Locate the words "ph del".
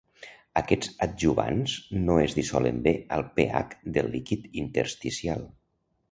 3.35-4.09